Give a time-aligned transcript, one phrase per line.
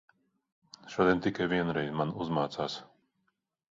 [0.93, 2.83] Šodien tikai vienreiz man uzmācās.